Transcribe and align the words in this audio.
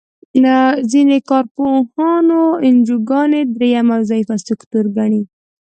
ځینې 0.91 1.17
کار 1.29 1.45
پوهان 1.55 2.29
انجوګانې 2.67 3.41
دریم 3.55 3.87
او 3.95 4.01
ضعیفه 4.09 4.35
سکتور 4.47 4.85
ګڼي. 4.97 5.21